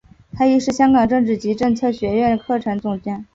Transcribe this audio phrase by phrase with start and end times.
[0.33, 3.27] 他亦是香港政治及政策学苑课程总监。